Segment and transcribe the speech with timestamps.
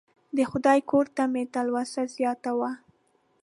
[0.37, 2.71] د خدای کور ته مې تلوسه زیاته وه.